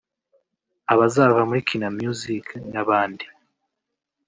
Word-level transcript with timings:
abazava 0.93 1.39
muri 1.49 1.61
kina 1.69 1.87
Music 1.99 2.45
n’abandi 2.73 3.25